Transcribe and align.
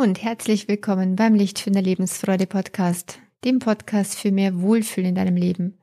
Und 0.00 0.22
herzlich 0.22 0.66
willkommen 0.66 1.14
beim 1.14 1.34
Lichtfinder 1.34 1.82
Lebensfreude 1.82 2.46
Podcast, 2.46 3.18
dem 3.44 3.58
Podcast 3.58 4.14
für 4.14 4.32
mehr 4.32 4.62
Wohlfühlen 4.62 5.10
in 5.10 5.14
deinem 5.14 5.36
Leben. 5.36 5.78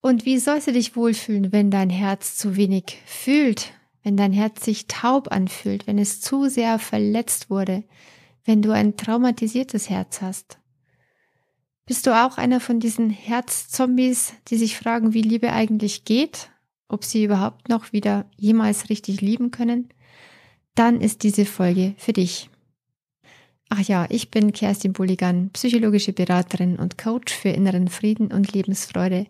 Und 0.00 0.24
wie 0.24 0.38
sollst 0.38 0.68
du 0.68 0.72
dich 0.72 0.96
wohlfühlen, 0.96 1.52
wenn 1.52 1.70
dein 1.70 1.90
Herz 1.90 2.38
zu 2.38 2.56
wenig 2.56 3.02
fühlt, 3.04 3.74
wenn 4.02 4.16
dein 4.16 4.32
Herz 4.32 4.64
sich 4.64 4.86
taub 4.86 5.30
anfühlt, 5.30 5.86
wenn 5.86 5.98
es 5.98 6.22
zu 6.22 6.48
sehr 6.48 6.78
verletzt 6.78 7.50
wurde, 7.50 7.84
wenn 8.46 8.62
du 8.62 8.70
ein 8.70 8.96
traumatisiertes 8.96 9.90
Herz 9.90 10.22
hast? 10.22 10.58
Bist 11.84 12.06
du 12.06 12.18
auch 12.18 12.38
einer 12.38 12.60
von 12.60 12.80
diesen 12.80 13.10
Herzzombies, 13.10 14.32
die 14.48 14.56
sich 14.56 14.78
fragen, 14.78 15.12
wie 15.12 15.20
Liebe 15.20 15.52
eigentlich 15.52 16.06
geht, 16.06 16.48
ob 16.88 17.04
sie 17.04 17.24
überhaupt 17.24 17.68
noch 17.68 17.92
wieder 17.92 18.24
jemals 18.38 18.88
richtig 18.88 19.20
lieben 19.20 19.50
können? 19.50 19.90
Dann 20.74 21.02
ist 21.02 21.24
diese 21.24 21.44
Folge 21.44 21.94
für 21.98 22.14
dich. 22.14 22.48
Ach 23.68 23.80
ja, 23.80 24.06
ich 24.10 24.30
bin 24.30 24.52
Kerstin 24.52 24.92
Bulligan, 24.92 25.50
psychologische 25.50 26.12
Beraterin 26.12 26.76
und 26.76 26.98
Coach 26.98 27.32
für 27.32 27.48
inneren 27.48 27.88
Frieden 27.88 28.32
und 28.32 28.52
Lebensfreude. 28.52 29.26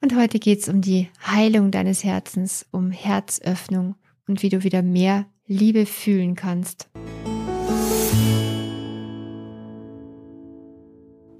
Und 0.00 0.14
heute 0.14 0.38
geht's 0.38 0.68
um 0.68 0.82
die 0.82 1.08
Heilung 1.26 1.70
deines 1.70 2.04
Herzens, 2.04 2.66
um 2.70 2.90
Herzöffnung 2.90 3.96
und 4.28 4.42
wie 4.42 4.50
du 4.50 4.62
wieder 4.62 4.82
mehr 4.82 5.26
Liebe 5.46 5.86
fühlen 5.86 6.34
kannst. 6.34 6.88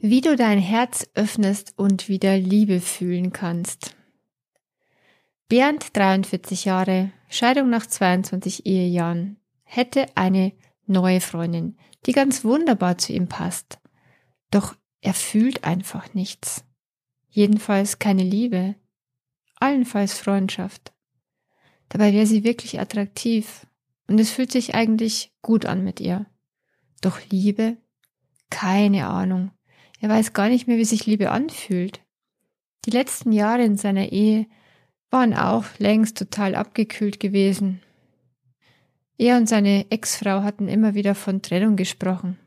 Wie 0.01 0.21
du 0.21 0.37
dein 0.37 0.59
Herz 0.59 1.09
öffnest 1.15 1.75
und 1.77 2.09
wieder 2.09 2.39
Liebe 2.39 2.81
fühlen 2.81 3.33
kannst. 3.33 3.97
Bernd, 5.49 5.97
43 5.97 6.65
Jahre, 6.65 7.13
Scheidung 7.29 7.71
nach 7.71 7.87
22 7.87 8.67
Ehejahren, 8.67 9.37
hätte 9.63 10.07
eine 10.17 10.53
neue 10.87 11.21
Freundin, 11.21 11.77
die 12.07 12.13
ganz 12.13 12.45
wunderbar 12.45 12.99
zu 12.99 13.13
ihm 13.13 13.29
passt. 13.29 13.79
Doch 14.51 14.75
er 15.01 15.15
fühlt 15.15 15.65
einfach 15.65 16.15
nichts. 16.15 16.65
Jedenfalls 17.29 17.99
keine 17.99 18.23
Liebe, 18.23 18.75
allenfalls 19.57 20.19
Freundschaft. 20.19 20.93
Dabei 21.89 22.13
wäre 22.13 22.27
sie 22.27 22.45
wirklich 22.45 22.81
attraktiv 22.81 23.67
und 24.09 24.19
es 24.19 24.31
fühlt 24.31 24.53
sich 24.53 24.75
eigentlich 24.75 25.33
gut 25.43 25.67
an 25.67 25.85
mit 25.85 26.01
ihr. 26.01 26.27
Doch 27.01 27.21
Liebe? 27.31 27.77
Keine 28.51 29.07
Ahnung. 29.07 29.51
Er 30.01 30.09
weiß 30.09 30.33
gar 30.33 30.49
nicht 30.49 30.67
mehr, 30.67 30.79
wie 30.79 30.85
sich 30.85 31.07
Liebe 31.07 31.31
anfühlt. 31.31 32.01
Die 32.85 32.91
letzten 32.91 33.33
Jahre 33.33 33.65
in 33.65 33.77
seiner 33.77 34.13
Ehe 34.13 34.47
waren 35.11 35.35
auch 35.35 35.65
längst 35.79 36.17
total 36.19 36.55
abgekühlt 36.55 37.21
gewesen. 37.21 37.83
Er 39.19 39.37
und 39.37 39.49
seine 39.49 39.91
Ex-Frau 39.91 40.43
hatten 40.43 40.69
immer 40.69 40.95
wieder 40.95 41.15
von 41.15 41.43
Trennung 41.43 41.77
gesprochen. 41.77 42.39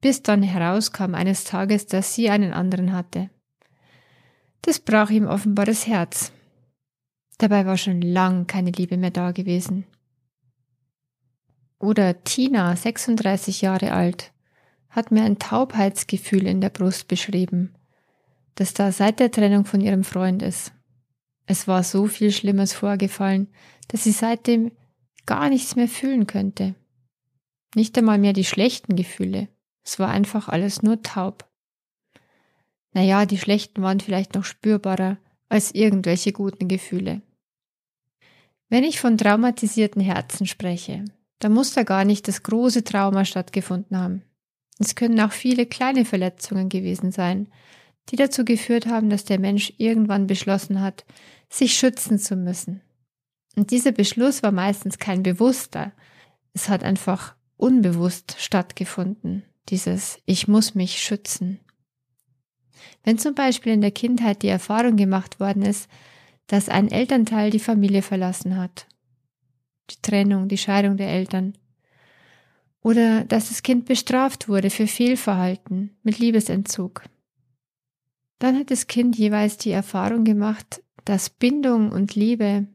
Bis 0.00 0.22
dann 0.22 0.42
herauskam 0.42 1.14
eines 1.14 1.44
Tages, 1.44 1.86
dass 1.86 2.14
sie 2.14 2.30
einen 2.30 2.52
anderen 2.52 2.92
hatte. 2.92 3.30
Das 4.62 4.80
brach 4.80 5.10
ihm 5.10 5.26
offenbar 5.26 5.66
das 5.66 5.86
Herz. 5.86 6.32
Dabei 7.38 7.66
war 7.66 7.76
schon 7.76 8.00
lang 8.02 8.46
keine 8.46 8.72
Liebe 8.72 8.96
mehr 8.96 9.12
da 9.12 9.30
gewesen. 9.30 9.86
Oder 11.78 12.24
Tina, 12.24 12.74
36 12.74 13.60
Jahre 13.60 13.92
alt, 13.92 14.32
hat 14.90 15.12
mir 15.12 15.22
ein 15.22 15.38
Taubheitsgefühl 15.38 16.46
in 16.46 16.60
der 16.60 16.70
Brust 16.70 17.06
beschrieben, 17.06 17.74
das 18.56 18.74
da 18.74 18.90
seit 18.90 19.20
der 19.20 19.30
Trennung 19.30 19.64
von 19.64 19.80
ihrem 19.80 20.02
Freund 20.02 20.42
ist. 20.42 20.72
Es 21.46 21.68
war 21.68 21.84
so 21.84 22.06
viel 22.06 22.32
Schlimmes 22.32 22.72
vorgefallen, 22.72 23.48
dass 23.86 24.04
sie 24.04 24.10
seitdem 24.10 24.72
gar 25.28 25.50
nichts 25.50 25.76
mehr 25.76 25.88
fühlen 25.88 26.26
könnte. 26.26 26.74
Nicht 27.74 27.96
einmal 27.98 28.18
mehr 28.18 28.32
die 28.32 28.46
schlechten 28.46 28.96
Gefühle. 28.96 29.48
Es 29.84 29.98
war 29.98 30.08
einfach 30.08 30.48
alles 30.48 30.82
nur 30.82 31.02
taub. 31.02 31.46
Naja, 32.94 33.26
die 33.26 33.36
schlechten 33.36 33.82
waren 33.82 34.00
vielleicht 34.00 34.34
noch 34.34 34.44
spürbarer 34.44 35.18
als 35.50 35.74
irgendwelche 35.74 36.32
guten 36.32 36.66
Gefühle. 36.66 37.20
Wenn 38.70 38.84
ich 38.84 39.00
von 39.00 39.18
traumatisierten 39.18 40.00
Herzen 40.00 40.46
spreche, 40.46 41.04
dann 41.40 41.52
muss 41.52 41.74
da 41.74 41.82
gar 41.82 42.06
nicht 42.06 42.26
das 42.26 42.42
große 42.42 42.82
Trauma 42.82 43.26
stattgefunden 43.26 43.98
haben. 43.98 44.22
Es 44.78 44.94
können 44.94 45.20
auch 45.20 45.32
viele 45.32 45.66
kleine 45.66 46.06
Verletzungen 46.06 46.70
gewesen 46.70 47.12
sein, 47.12 47.48
die 48.08 48.16
dazu 48.16 48.46
geführt 48.46 48.86
haben, 48.86 49.10
dass 49.10 49.26
der 49.26 49.38
Mensch 49.38 49.74
irgendwann 49.76 50.26
beschlossen 50.26 50.80
hat, 50.80 51.04
sich 51.50 51.74
schützen 51.74 52.18
zu 52.18 52.34
müssen, 52.34 52.80
und 53.58 53.72
dieser 53.72 53.90
Beschluss 53.90 54.44
war 54.44 54.52
meistens 54.52 55.00
kein 55.00 55.24
bewusster. 55.24 55.90
Es 56.52 56.68
hat 56.68 56.84
einfach 56.84 57.34
unbewusst 57.56 58.36
stattgefunden, 58.38 59.42
dieses 59.68 60.20
Ich 60.26 60.46
muss 60.46 60.76
mich 60.76 61.02
schützen. 61.02 61.58
Wenn 63.02 63.18
zum 63.18 63.34
Beispiel 63.34 63.72
in 63.72 63.80
der 63.80 63.90
Kindheit 63.90 64.42
die 64.42 64.48
Erfahrung 64.48 64.94
gemacht 64.94 65.40
worden 65.40 65.62
ist, 65.64 65.90
dass 66.46 66.68
ein 66.68 66.88
Elternteil 66.88 67.50
die 67.50 67.58
Familie 67.58 68.02
verlassen 68.02 68.56
hat, 68.56 68.86
die 69.90 70.00
Trennung, 70.02 70.46
die 70.46 70.56
Scheidung 70.56 70.96
der 70.96 71.08
Eltern, 71.08 71.58
oder 72.80 73.24
dass 73.24 73.48
das 73.48 73.64
Kind 73.64 73.86
bestraft 73.86 74.48
wurde 74.48 74.70
für 74.70 74.86
Fehlverhalten 74.86 75.96
mit 76.04 76.20
Liebesentzug, 76.20 77.02
dann 78.38 78.56
hat 78.56 78.70
das 78.70 78.86
Kind 78.86 79.18
jeweils 79.18 79.56
die 79.56 79.72
Erfahrung 79.72 80.22
gemacht, 80.22 80.80
dass 81.04 81.28
Bindung 81.28 81.90
und 81.90 82.14
Liebe 82.14 82.68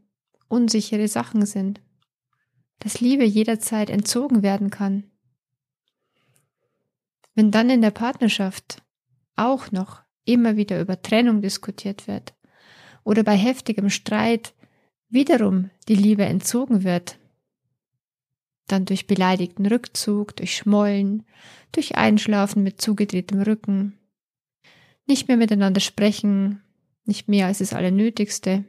unsichere 0.54 1.08
Sachen 1.08 1.46
sind, 1.48 1.82
dass 2.78 3.02
Liebe 3.02 3.26
jederzeit 3.26 3.90
entzogen 3.90 4.44
werden 4.44 4.70
kann. 4.70 5.04
Wenn 7.34 7.50
dann 7.50 7.72
in 7.72 7.82
der 7.82 7.92
Partnerschaft 7.92 8.84
auch 9.36 9.72
noch 9.72 10.04
immer 10.26 10.56
wieder 10.56 10.80
über 10.80 11.02
Trennung 11.02 11.42
diskutiert 11.42 12.08
wird 12.08 12.36
oder 13.04 13.24
bei 13.24 13.36
heftigem 13.36 13.90
Streit 13.90 14.54
wiederum 15.10 15.72
die 15.88 15.96
Liebe 15.96 16.26
entzogen 16.26 16.84
wird, 16.84 17.18
dann 18.68 18.86
durch 18.86 19.08
beleidigten 19.08 19.66
Rückzug, 19.66 20.36
durch 20.36 20.56
Schmollen, 20.56 21.26
durch 21.72 21.96
Einschlafen 21.96 22.62
mit 22.62 22.80
zugedrehtem 22.80 23.42
Rücken, 23.42 23.98
nicht 25.08 25.28
mehr 25.28 25.38
miteinander 25.38 25.82
sprechen, 25.82 26.62
nicht 27.06 27.28
mehr 27.28 27.48
als 27.48 27.58
das 27.58 27.74
Allernötigste, 27.74 28.66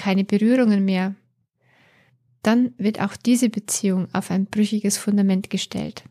keine 0.00 0.24
Berührungen 0.24 0.84
mehr, 0.84 1.14
dann 2.42 2.72
wird 2.78 3.00
auch 3.00 3.16
diese 3.16 3.50
Beziehung 3.50 4.08
auf 4.14 4.30
ein 4.30 4.46
brüchiges 4.46 4.96
Fundament 4.96 5.50
gestellt. 5.50 6.04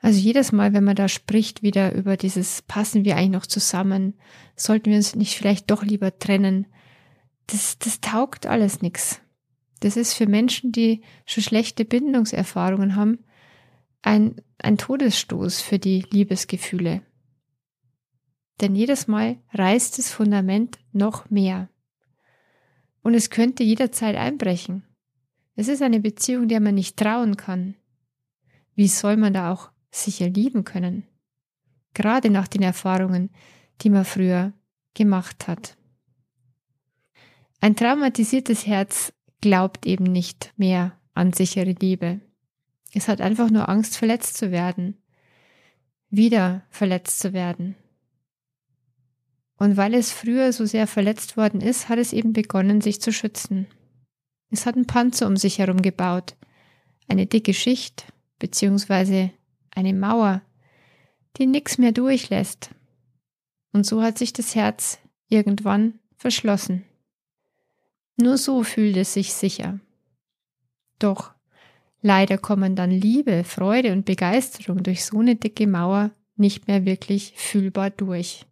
Also 0.00 0.18
jedes 0.18 0.50
Mal, 0.50 0.72
wenn 0.72 0.82
man 0.82 0.96
da 0.96 1.08
spricht, 1.08 1.62
wieder 1.62 1.94
über 1.94 2.16
dieses 2.16 2.62
passen 2.62 3.04
wir 3.04 3.16
eigentlich 3.16 3.30
noch 3.30 3.46
zusammen, 3.46 4.14
sollten 4.56 4.90
wir 4.90 4.96
uns 4.96 5.14
nicht 5.14 5.36
vielleicht 5.36 5.70
doch 5.70 5.84
lieber 5.84 6.18
trennen, 6.18 6.66
das, 7.46 7.78
das 7.78 8.00
taugt 8.00 8.46
alles 8.46 8.82
nix. 8.82 9.20
Das 9.78 9.96
ist 9.96 10.14
für 10.14 10.26
Menschen, 10.26 10.72
die 10.72 11.02
schon 11.24 11.44
schlechte 11.44 11.84
Bindungserfahrungen 11.84 12.96
haben, 12.96 13.20
ein, 14.02 14.40
ein 14.58 14.76
Todesstoß 14.76 15.60
für 15.60 15.78
die 15.78 16.04
Liebesgefühle. 16.10 17.02
Denn 18.60 18.74
jedes 18.74 19.06
Mal 19.06 19.38
reißt 19.52 19.98
das 19.98 20.10
Fundament 20.10 20.78
noch 20.92 21.30
mehr. 21.30 21.68
Und 23.02 23.14
es 23.14 23.30
könnte 23.30 23.64
jederzeit 23.64 24.16
einbrechen. 24.16 24.84
Es 25.54 25.68
ist 25.68 25.82
eine 25.82 26.00
Beziehung, 26.00 26.48
der 26.48 26.60
man 26.60 26.74
nicht 26.74 26.96
trauen 26.96 27.36
kann. 27.36 27.74
Wie 28.74 28.88
soll 28.88 29.16
man 29.16 29.34
da 29.34 29.52
auch 29.52 29.70
sicher 29.90 30.28
lieben 30.28 30.64
können? 30.64 31.04
Gerade 31.94 32.30
nach 32.30 32.48
den 32.48 32.62
Erfahrungen, 32.62 33.30
die 33.82 33.90
man 33.90 34.04
früher 34.04 34.52
gemacht 34.94 35.46
hat. 35.46 35.76
Ein 37.60 37.76
traumatisiertes 37.76 38.66
Herz 38.66 39.12
glaubt 39.40 39.86
eben 39.86 40.04
nicht 40.04 40.52
mehr 40.56 40.98
an 41.14 41.32
sichere 41.32 41.72
Liebe. 41.72 42.20
Es 42.94 43.08
hat 43.08 43.20
einfach 43.20 43.50
nur 43.50 43.68
Angst, 43.68 43.96
verletzt 43.96 44.36
zu 44.36 44.50
werden, 44.50 44.96
wieder 46.10 46.64
verletzt 46.70 47.20
zu 47.20 47.32
werden. 47.32 47.76
Und 49.62 49.76
weil 49.76 49.94
es 49.94 50.10
früher 50.10 50.52
so 50.52 50.66
sehr 50.66 50.88
verletzt 50.88 51.36
worden 51.36 51.60
ist, 51.60 51.88
hat 51.88 52.00
es 52.00 52.12
eben 52.12 52.32
begonnen, 52.32 52.80
sich 52.80 53.00
zu 53.00 53.12
schützen. 53.12 53.68
Es 54.50 54.66
hat 54.66 54.74
einen 54.74 54.88
Panzer 54.88 55.28
um 55.28 55.36
sich 55.36 55.60
herum 55.60 55.82
gebaut, 55.82 56.34
eine 57.06 57.26
dicke 57.26 57.54
Schicht 57.54 58.12
beziehungsweise 58.40 59.30
eine 59.70 59.94
Mauer, 59.94 60.42
die 61.36 61.46
nichts 61.46 61.78
mehr 61.78 61.92
durchlässt. 61.92 62.70
Und 63.72 63.86
so 63.86 64.02
hat 64.02 64.18
sich 64.18 64.32
das 64.32 64.56
Herz 64.56 64.98
irgendwann 65.28 66.00
verschlossen. 66.16 66.82
Nur 68.16 68.38
so 68.38 68.64
fühlt 68.64 68.96
es 68.96 69.14
sich 69.14 69.32
sicher. 69.32 69.78
Doch 70.98 71.30
leider 72.00 72.36
kommen 72.36 72.74
dann 72.74 72.90
Liebe, 72.90 73.44
Freude 73.44 73.92
und 73.92 74.06
Begeisterung 74.06 74.82
durch 74.82 75.04
so 75.04 75.20
eine 75.20 75.36
dicke 75.36 75.68
Mauer 75.68 76.10
nicht 76.34 76.66
mehr 76.66 76.84
wirklich 76.84 77.34
fühlbar 77.36 77.90
durch. 77.90 78.44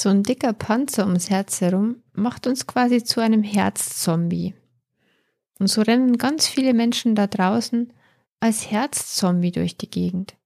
So 0.00 0.10
ein 0.10 0.22
dicker 0.22 0.52
Panzer 0.52 1.06
ums 1.06 1.28
Herz 1.28 1.60
herum 1.60 2.04
macht 2.12 2.46
uns 2.46 2.68
quasi 2.68 3.02
zu 3.02 3.20
einem 3.20 3.42
Herzzombie. 3.42 4.54
Und 5.58 5.66
so 5.66 5.82
rennen 5.82 6.18
ganz 6.18 6.46
viele 6.46 6.72
Menschen 6.72 7.16
da 7.16 7.26
draußen 7.26 7.92
als 8.38 8.70
Herzzombie 8.70 9.50
durch 9.50 9.76
die 9.76 9.90
Gegend. 9.90 10.36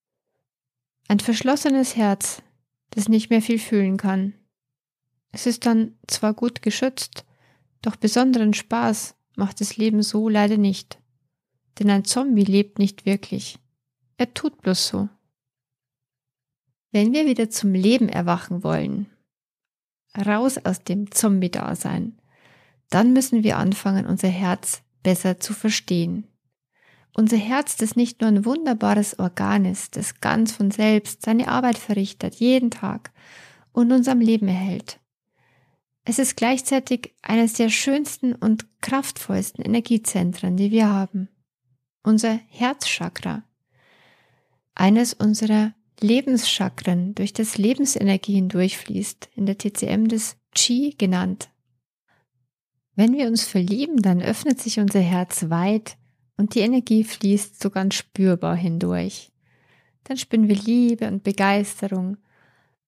Ein 1.06 1.20
verschlossenes 1.20 1.96
Herz, 1.96 2.40
das 2.88 3.10
nicht 3.10 3.28
mehr 3.28 3.42
viel 3.42 3.58
fühlen 3.58 3.98
kann. 3.98 4.32
Es 5.32 5.46
ist 5.46 5.66
dann 5.66 5.98
zwar 6.06 6.32
gut 6.32 6.62
geschützt, 6.62 7.26
doch 7.82 7.96
besonderen 7.96 8.54
Spaß 8.54 9.14
macht 9.36 9.60
das 9.60 9.76
Leben 9.76 10.02
so 10.02 10.30
leider 10.30 10.56
nicht. 10.56 10.98
Denn 11.78 11.90
ein 11.90 12.06
Zombie 12.06 12.44
lebt 12.44 12.78
nicht 12.78 13.04
wirklich. 13.04 13.58
Er 14.16 14.32
tut 14.32 14.62
bloß 14.62 14.88
so. 14.88 15.10
Wenn 16.90 17.12
wir 17.12 17.26
wieder 17.26 17.50
zum 17.50 17.74
Leben 17.74 18.08
erwachen 18.08 18.64
wollen, 18.64 19.11
raus 20.16 20.58
aus 20.58 20.82
dem 20.84 21.10
Zombie-Dasein, 21.10 22.18
dann 22.90 23.12
müssen 23.12 23.42
wir 23.42 23.56
anfangen, 23.56 24.06
unser 24.06 24.28
Herz 24.28 24.82
besser 25.02 25.40
zu 25.40 25.54
verstehen. 25.54 26.26
Unser 27.14 27.36
Herz, 27.36 27.76
das 27.76 27.96
nicht 27.96 28.20
nur 28.20 28.28
ein 28.28 28.44
wunderbares 28.44 29.18
Organ 29.18 29.64
ist, 29.64 29.96
das 29.96 30.20
ganz 30.20 30.52
von 30.52 30.70
selbst 30.70 31.22
seine 31.22 31.48
Arbeit 31.48 31.76
verrichtet, 31.76 32.36
jeden 32.36 32.70
Tag 32.70 33.12
und 33.72 33.92
uns 33.92 34.08
am 34.08 34.20
Leben 34.20 34.48
erhält. 34.48 34.98
Es 36.04 36.18
ist 36.18 36.36
gleichzeitig 36.36 37.14
eines 37.22 37.52
der 37.52 37.68
schönsten 37.68 38.34
und 38.34 38.66
kraftvollsten 38.80 39.64
Energiezentren, 39.64 40.56
die 40.56 40.70
wir 40.70 40.88
haben. 40.88 41.28
Unser 42.02 42.40
Herzchakra. 42.48 43.44
Eines 44.74 45.14
unserer 45.14 45.74
Lebenschakren 46.00 47.14
durch 47.14 47.32
das 47.32 47.58
Lebensenergie 47.58 48.34
hindurchfließt, 48.34 49.30
in 49.34 49.46
der 49.46 49.58
TCM 49.58 50.08
des 50.08 50.36
Qi 50.54 50.94
genannt. 50.96 51.48
Wenn 52.94 53.14
wir 53.14 53.26
uns 53.26 53.44
verlieben, 53.44 54.02
dann 54.02 54.20
öffnet 54.20 54.60
sich 54.60 54.78
unser 54.78 55.00
Herz 55.00 55.48
weit 55.48 55.96
und 56.36 56.54
die 56.54 56.60
Energie 56.60 57.04
fließt 57.04 57.62
so 57.62 57.70
ganz 57.70 57.94
spürbar 57.94 58.56
hindurch. 58.56 59.30
Dann 60.04 60.16
spüren 60.16 60.48
wir 60.48 60.56
Liebe 60.56 61.06
und 61.06 61.22
Begeisterung. 61.22 62.16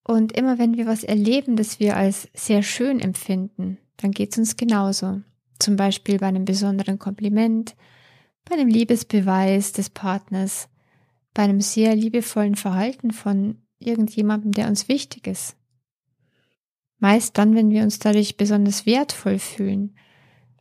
Und 0.03 0.33
immer 0.33 0.59
wenn 0.59 0.77
wir 0.77 0.87
was 0.87 1.05
erleben, 1.05 1.57
das 1.57 1.81
wir 1.81 1.97
als 1.97 2.29
sehr 2.35 2.63
schön 2.63 3.01
empfinden, 3.01 3.79
dann 3.97 4.11
geht 4.11 4.33
es 4.33 4.39
uns 4.39 4.57
genauso. 4.57 5.23
Zum 5.59 5.77
Beispiel 5.77 6.19
bei 6.19 6.27
einem 6.27 6.45
besonderen 6.45 6.99
Kompliment, 6.99 7.75
bei 8.45 8.57
einem 8.57 8.69
Liebesbeweis 8.69 9.73
des 9.73 9.89
Partners, 9.89 10.69
bei 11.35 11.43
einem 11.43 11.61
sehr 11.61 11.95
liebevollen 11.95 12.55
Verhalten 12.55 13.11
von 13.11 13.59
irgendjemandem, 13.79 14.53
der 14.53 14.69
uns 14.69 14.89
wichtig 14.89 15.27
ist. 15.27 15.57
Meist 16.99 17.37
dann, 17.37 17.55
wenn 17.55 17.71
wir 17.71 17.83
uns 17.83 17.99
dadurch 17.99 18.37
besonders 18.37 18.87
wertvoll 18.87 19.39
fühlen. 19.39 19.97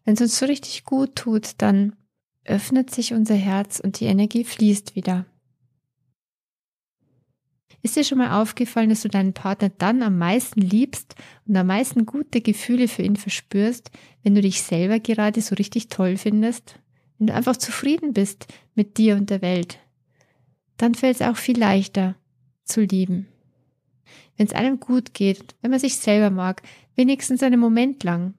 Wenn 0.04 0.16
es 0.16 0.22
uns 0.22 0.38
so 0.38 0.46
richtig 0.46 0.84
gut 0.84 1.16
tut, 1.16 1.52
dann 1.60 1.96
öffnet 2.44 2.92
sich 2.92 3.14
unser 3.14 3.36
Herz 3.36 3.80
und 3.80 4.00
die 4.00 4.06
Energie 4.06 4.44
fließt 4.44 4.96
wieder. 4.96 5.26
Ist 7.82 7.98
dir 7.98 8.04
schon 8.06 8.18
mal 8.18 8.42
aufgefallen, 8.42 8.90
dass 8.90 9.02
du 9.02 9.10
deinen 9.10 9.34
Partner 9.34 9.70
dann 9.70 10.04
am 10.04 10.18
meisten 10.18 10.62
liebst 10.62 11.16
und 11.46 11.56
am 11.58 11.68
meisten 11.68 12.06
gute 12.06 12.40
Gefühle 12.40 12.88
für 12.88 13.04
ihn 13.04 13.18
verspürst, 13.18 13.92
wenn 14.24 14.36
du 14.36 14.42
dich 14.42 14.62
selber 14.62 15.00
gerade 15.00 15.42
so 15.42 15.56
richtig 15.56 15.90
toll 15.90 16.16
findest? 16.18 16.80
Wenn 17.18 17.28
du 17.28 17.34
einfach 17.34 17.58
zufrieden 17.58 18.14
bist 18.14 18.48
mit 18.74 18.98
dir 18.98 19.16
und 19.16 19.30
der 19.30 19.42
Welt? 19.42 19.80
Dann 20.78 20.96
fällt 20.96 21.16
es 21.16 21.28
auch 21.28 21.38
viel 21.38 21.58
leichter 21.58 22.16
zu 22.64 22.82
lieben. 22.82 23.28
Wenn 24.38 24.48
es 24.48 24.54
einem 24.54 24.80
gut 24.80 25.14
geht, 25.14 25.56
wenn 25.62 25.72
man 25.72 25.80
sich 25.80 25.96
selber 25.98 26.30
mag, 26.30 26.62
wenigstens 26.96 27.44
einen 27.44 27.60
Moment 27.60 28.04
lang, 28.04 28.34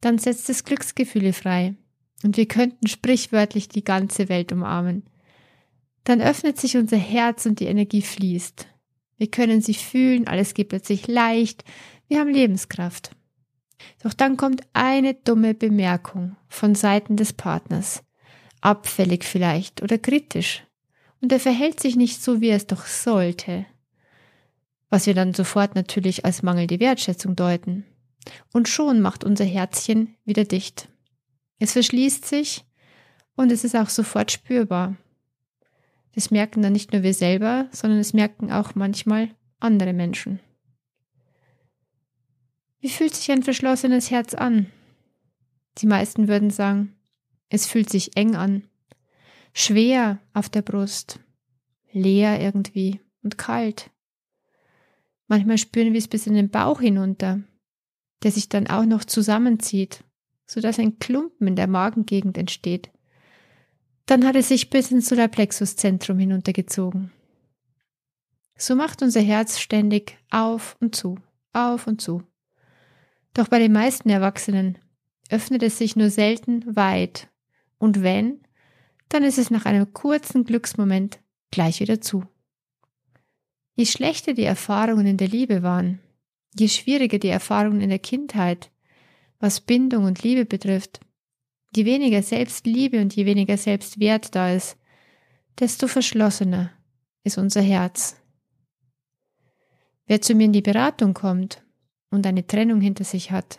dann 0.00 0.18
setzt 0.18 0.48
es 0.48 0.64
Glücksgefühle 0.64 1.32
frei 1.32 1.74
und 2.22 2.36
wir 2.36 2.46
könnten 2.46 2.86
sprichwörtlich 2.86 3.68
die 3.68 3.84
ganze 3.84 4.28
Welt 4.28 4.52
umarmen. 4.52 5.04
Dann 6.04 6.20
öffnet 6.20 6.58
sich 6.58 6.76
unser 6.76 6.96
Herz 6.96 7.46
und 7.46 7.60
die 7.60 7.66
Energie 7.66 8.02
fließt. 8.02 8.66
Wir 9.18 9.30
können 9.30 9.60
sie 9.60 9.74
fühlen, 9.74 10.26
alles 10.26 10.54
geht 10.54 10.70
plötzlich 10.70 11.06
leicht, 11.06 11.64
wir 12.08 12.20
haben 12.20 12.30
Lebenskraft. 12.32 13.10
Doch 14.02 14.14
dann 14.14 14.36
kommt 14.36 14.62
eine 14.72 15.14
dumme 15.14 15.54
Bemerkung 15.54 16.36
von 16.48 16.74
Seiten 16.74 17.16
des 17.16 17.32
Partners. 17.32 18.02
Abfällig 18.62 19.24
vielleicht 19.24 19.82
oder 19.82 19.98
kritisch 19.98 20.64
und 21.20 21.32
er 21.32 21.40
verhält 21.40 21.80
sich 21.80 21.96
nicht 21.96 22.22
so, 22.22 22.40
wie 22.40 22.48
er 22.48 22.56
es 22.56 22.66
doch 22.66 22.86
sollte. 22.86 23.66
Was 24.88 25.06
wir 25.06 25.14
dann 25.14 25.34
sofort 25.34 25.74
natürlich 25.74 26.24
als 26.24 26.42
mangelnde 26.42 26.80
Wertschätzung 26.80 27.36
deuten. 27.36 27.84
Und 28.52 28.68
schon 28.68 29.00
macht 29.00 29.24
unser 29.24 29.44
Herzchen 29.44 30.16
wieder 30.24 30.44
dicht. 30.44 30.88
Es 31.58 31.72
verschließt 31.72 32.24
sich 32.24 32.64
und 33.36 33.52
es 33.52 33.64
ist 33.64 33.76
auch 33.76 33.88
sofort 33.88 34.32
spürbar. 34.32 34.96
Das 36.14 36.30
merken 36.30 36.62
dann 36.62 36.72
nicht 36.72 36.92
nur 36.92 37.02
wir 37.02 37.14
selber, 37.14 37.68
sondern 37.70 38.00
es 38.00 38.12
merken 38.12 38.50
auch 38.50 38.74
manchmal 38.74 39.30
andere 39.60 39.92
Menschen. 39.92 40.40
Wie 42.80 42.88
fühlt 42.88 43.14
sich 43.14 43.30
ein 43.30 43.42
verschlossenes 43.42 44.10
Herz 44.10 44.34
an? 44.34 44.66
Die 45.78 45.86
meisten 45.86 46.28
würden 46.28 46.50
sagen, 46.50 46.96
es 47.48 47.66
fühlt 47.66 47.90
sich 47.90 48.16
eng 48.16 48.36
an, 48.36 48.64
schwer 49.52 50.20
auf 50.32 50.48
der 50.48 50.62
Brust, 50.62 51.20
leer 51.92 52.40
irgendwie 52.40 53.00
und 53.22 53.38
kalt. 53.38 53.90
Manchmal 55.26 55.58
spüren 55.58 55.92
wir 55.92 55.98
es 55.98 56.08
bis 56.08 56.26
in 56.26 56.34
den 56.34 56.50
Bauch 56.50 56.80
hinunter, 56.80 57.40
der 58.22 58.32
sich 58.32 58.48
dann 58.48 58.66
auch 58.66 58.84
noch 58.84 59.04
zusammenzieht, 59.04 60.04
so 60.46 60.60
dass 60.60 60.78
ein 60.78 60.98
Klumpen 60.98 61.46
in 61.46 61.56
der 61.56 61.68
Magengegend 61.68 62.36
entsteht. 62.36 62.90
Dann 64.06 64.26
hat 64.26 64.34
es 64.34 64.48
sich 64.48 64.70
bis 64.70 64.90
ins 64.90 65.08
Solarplexuszentrum 65.08 66.18
hinuntergezogen. 66.18 67.12
So 68.56 68.74
macht 68.74 69.02
unser 69.02 69.20
Herz 69.20 69.58
ständig 69.58 70.18
auf 70.30 70.76
und 70.80 70.94
zu, 70.94 71.18
auf 71.52 71.86
und 71.86 72.00
zu. 72.00 72.22
Doch 73.32 73.48
bei 73.48 73.58
den 73.58 73.72
meisten 73.72 74.10
Erwachsenen 74.10 74.78
öffnet 75.30 75.62
es 75.62 75.78
sich 75.78 75.94
nur 75.94 76.10
selten 76.10 76.76
weit, 76.76 77.28
und 77.78 78.02
wenn, 78.02 78.40
dann 79.10 79.24
ist 79.24 79.38
es 79.38 79.50
nach 79.50 79.66
einem 79.66 79.92
kurzen 79.92 80.44
Glücksmoment 80.44 81.20
gleich 81.50 81.80
wieder 81.80 82.00
zu. 82.00 82.24
Je 83.74 83.84
schlechter 83.84 84.34
die 84.34 84.44
Erfahrungen 84.44 85.06
in 85.06 85.16
der 85.16 85.28
Liebe 85.28 85.62
waren, 85.62 86.00
je 86.58 86.68
schwieriger 86.68 87.18
die 87.18 87.28
Erfahrungen 87.28 87.80
in 87.80 87.90
der 87.90 87.98
Kindheit, 87.98 88.70
was 89.38 89.60
Bindung 89.60 90.04
und 90.04 90.22
Liebe 90.22 90.46
betrifft, 90.46 91.00
je 91.74 91.84
weniger 91.84 92.22
Selbstliebe 92.22 93.00
und 93.00 93.14
je 93.14 93.26
weniger 93.26 93.56
Selbstwert 93.56 94.34
da 94.34 94.52
ist, 94.52 94.76
desto 95.58 95.88
verschlossener 95.88 96.70
ist 97.24 97.36
unser 97.36 97.62
Herz. 97.62 98.16
Wer 100.06 100.20
zu 100.20 100.34
mir 100.34 100.44
in 100.44 100.52
die 100.52 100.62
Beratung 100.62 101.14
kommt 101.14 101.64
und 102.10 102.26
eine 102.26 102.46
Trennung 102.46 102.80
hinter 102.80 103.04
sich 103.04 103.30
hat, 103.30 103.58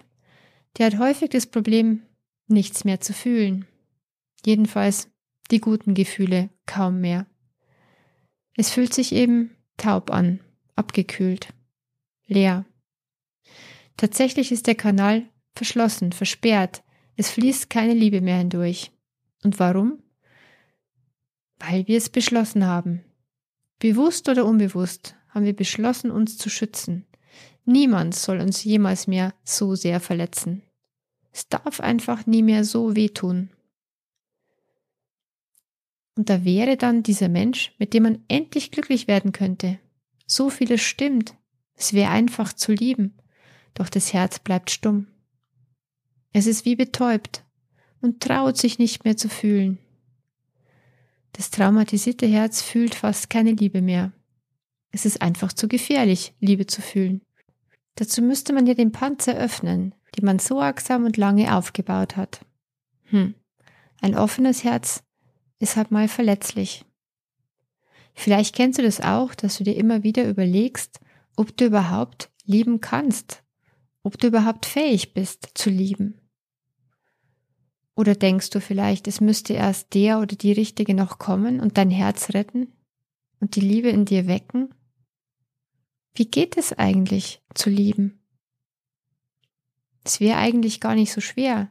der 0.77 0.87
hat 0.87 0.99
häufig 0.99 1.29
das 1.29 1.45
Problem, 1.45 2.03
nichts 2.47 2.85
mehr 2.85 3.01
zu 3.01 3.13
fühlen. 3.13 3.65
Jedenfalls 4.45 5.10
die 5.51 5.61
guten 5.61 5.93
Gefühle 5.93 6.49
kaum 6.65 7.01
mehr. 7.01 7.27
Es 8.55 8.71
fühlt 8.71 8.93
sich 8.93 9.13
eben 9.13 9.51
taub 9.77 10.11
an, 10.11 10.39
abgekühlt, 10.75 11.53
leer. 12.27 12.65
Tatsächlich 13.97 14.51
ist 14.51 14.67
der 14.67 14.75
Kanal 14.75 15.29
verschlossen, 15.55 16.11
versperrt, 16.11 16.83
es 17.15 17.29
fließt 17.29 17.69
keine 17.69 17.93
Liebe 17.93 18.21
mehr 18.21 18.37
hindurch. 18.37 18.91
Und 19.43 19.59
warum? 19.59 20.01
Weil 21.59 21.87
wir 21.87 21.97
es 21.97 22.09
beschlossen 22.09 22.65
haben. 22.65 23.03
Bewusst 23.79 24.29
oder 24.29 24.45
unbewusst 24.45 25.15
haben 25.29 25.45
wir 25.45 25.55
beschlossen, 25.55 26.11
uns 26.11 26.37
zu 26.37 26.49
schützen. 26.49 27.05
Niemand 27.65 28.15
soll 28.15 28.39
uns 28.39 28.63
jemals 28.63 29.07
mehr 29.07 29.33
so 29.43 29.75
sehr 29.75 29.99
verletzen. 29.99 30.63
Es 31.31 31.47
darf 31.47 31.79
einfach 31.79 32.25
nie 32.25 32.43
mehr 32.43 32.63
so 32.63 32.95
wehtun. 32.95 33.49
Und 36.21 36.29
da 36.29 36.45
wäre 36.45 36.77
dann 36.77 37.01
dieser 37.01 37.29
Mensch, 37.29 37.73
mit 37.79 37.95
dem 37.95 38.03
man 38.03 38.23
endlich 38.27 38.69
glücklich 38.69 39.07
werden 39.07 39.31
könnte. 39.31 39.79
So 40.27 40.51
vieles 40.51 40.79
stimmt. 40.79 41.33
Es 41.73 41.93
wäre 41.93 42.11
einfach 42.11 42.53
zu 42.53 42.73
lieben. 42.73 43.17
Doch 43.73 43.89
das 43.89 44.13
Herz 44.13 44.37
bleibt 44.37 44.69
stumm. 44.69 45.07
Es 46.31 46.45
ist 46.45 46.63
wie 46.63 46.75
betäubt 46.75 47.43
und 48.01 48.21
traut 48.21 48.55
sich 48.55 48.77
nicht 48.77 49.03
mehr 49.03 49.17
zu 49.17 49.29
fühlen. 49.29 49.79
Das 51.31 51.49
traumatisierte 51.49 52.27
Herz 52.27 52.61
fühlt 52.61 52.93
fast 52.93 53.31
keine 53.31 53.53
Liebe 53.53 53.81
mehr. 53.81 54.11
Es 54.91 55.07
ist 55.07 55.23
einfach 55.23 55.51
zu 55.53 55.67
gefährlich, 55.67 56.35
Liebe 56.39 56.67
zu 56.67 56.83
fühlen. 56.83 57.23
Dazu 57.95 58.21
müsste 58.21 58.53
man 58.53 58.67
ja 58.67 58.75
den 58.75 58.91
Panzer 58.91 59.35
öffnen, 59.35 59.95
den 60.15 60.25
man 60.25 60.37
so 60.37 60.59
sorgsam 60.59 61.03
und 61.03 61.17
lange 61.17 61.57
aufgebaut 61.57 62.15
hat. 62.15 62.45
Hm. 63.05 63.33
Ein 64.01 64.15
offenes 64.15 64.63
Herz 64.63 65.01
ist 65.61 65.75
halt 65.75 65.91
mal 65.91 66.07
verletzlich. 66.07 66.85
Vielleicht 68.13 68.55
kennst 68.55 68.79
du 68.79 68.83
das 68.83 68.99
auch, 68.99 69.35
dass 69.35 69.57
du 69.57 69.63
dir 69.63 69.75
immer 69.75 70.03
wieder 70.03 70.27
überlegst, 70.27 70.99
ob 71.35 71.55
du 71.55 71.65
überhaupt 71.65 72.29
lieben 72.45 72.81
kannst, 72.81 73.43
ob 74.03 74.17
du 74.17 74.27
überhaupt 74.27 74.65
fähig 74.65 75.13
bist 75.13 75.49
zu 75.53 75.69
lieben. 75.69 76.19
Oder 77.95 78.15
denkst 78.15 78.49
du 78.49 78.59
vielleicht, 78.59 79.07
es 79.07 79.21
müsste 79.21 79.53
erst 79.53 79.93
der 79.93 80.19
oder 80.19 80.35
die 80.35 80.51
Richtige 80.51 80.93
noch 80.93 81.19
kommen 81.19 81.59
und 81.59 81.77
dein 81.77 81.91
Herz 81.91 82.33
retten 82.33 82.73
und 83.39 83.55
die 83.55 83.61
Liebe 83.61 83.89
in 83.89 84.05
dir 84.05 84.27
wecken? 84.27 84.73
Wie 86.13 86.25
geht 86.25 86.57
es 86.57 86.73
eigentlich 86.73 87.41
zu 87.53 87.69
lieben? 87.69 88.19
Es 90.03 90.19
wäre 90.19 90.37
eigentlich 90.37 90.79
gar 90.79 90.95
nicht 90.95 91.11
so 91.13 91.21
schwer. 91.21 91.69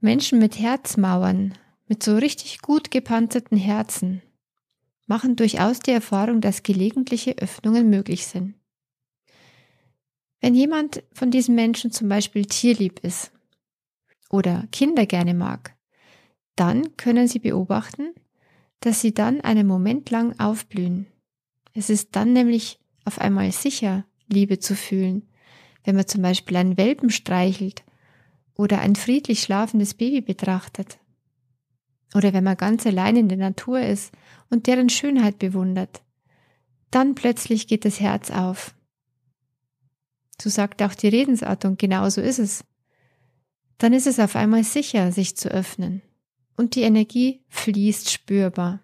Menschen 0.00 0.40
mit 0.40 0.58
Herzmauern, 0.58 1.56
mit 1.92 2.02
so 2.02 2.16
richtig 2.16 2.62
gut 2.62 2.90
gepanzerten 2.90 3.58
Herzen, 3.58 4.22
machen 5.06 5.36
durchaus 5.36 5.78
die 5.78 5.90
Erfahrung, 5.90 6.40
dass 6.40 6.62
gelegentliche 6.62 7.36
Öffnungen 7.36 7.90
möglich 7.90 8.26
sind. 8.26 8.54
Wenn 10.40 10.54
jemand 10.54 11.02
von 11.12 11.30
diesen 11.30 11.54
Menschen 11.54 11.92
zum 11.92 12.08
Beispiel 12.08 12.46
tierlieb 12.46 13.00
ist 13.00 13.30
oder 14.30 14.66
Kinder 14.72 15.04
gerne 15.04 15.34
mag, 15.34 15.76
dann 16.56 16.96
können 16.96 17.28
Sie 17.28 17.40
beobachten, 17.40 18.14
dass 18.80 19.02
sie 19.02 19.12
dann 19.12 19.42
einen 19.42 19.66
Moment 19.66 20.08
lang 20.08 20.40
aufblühen. 20.40 21.08
Es 21.74 21.90
ist 21.90 22.16
dann 22.16 22.32
nämlich 22.32 22.80
auf 23.04 23.18
einmal 23.18 23.52
sicher, 23.52 24.06
Liebe 24.28 24.58
zu 24.58 24.76
fühlen, 24.76 25.28
wenn 25.84 25.96
man 25.96 26.06
zum 26.08 26.22
Beispiel 26.22 26.56
einen 26.56 26.78
Welpen 26.78 27.10
streichelt 27.10 27.84
oder 28.54 28.78
ein 28.78 28.96
friedlich 28.96 29.42
schlafendes 29.42 29.92
Baby 29.92 30.22
betrachtet. 30.22 30.98
Oder 32.14 32.32
wenn 32.32 32.44
man 32.44 32.56
ganz 32.56 32.86
allein 32.86 33.16
in 33.16 33.28
der 33.28 33.38
Natur 33.38 33.80
ist 33.80 34.12
und 34.50 34.66
deren 34.66 34.88
Schönheit 34.88 35.38
bewundert. 35.38 36.02
Dann 36.90 37.14
plötzlich 37.14 37.66
geht 37.66 37.84
das 37.84 38.00
Herz 38.00 38.30
auf. 38.30 38.74
So 40.40 40.50
sagt 40.50 40.82
auch 40.82 40.94
die 40.94 41.08
Redensart 41.08 41.64
und 41.64 41.78
genau 41.78 42.08
so 42.10 42.20
ist 42.20 42.38
es. 42.38 42.64
Dann 43.78 43.92
ist 43.92 44.06
es 44.06 44.18
auf 44.18 44.36
einmal 44.36 44.64
sicher, 44.64 45.12
sich 45.12 45.36
zu 45.36 45.48
öffnen. 45.48 46.02
Und 46.56 46.74
die 46.74 46.82
Energie 46.82 47.42
fließt 47.48 48.10
spürbar. 48.10 48.80